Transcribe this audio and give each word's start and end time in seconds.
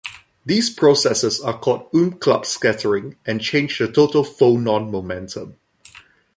These 0.43 0.71
processes 0.71 1.39
are 1.41 1.55
called 1.59 1.91
Umklapp 1.91 2.43
scattering 2.47 3.17
and 3.23 3.39
change 3.39 3.77
the 3.77 3.87
total 3.87 4.23
phonon 4.25 4.89
momentum. 4.89 5.57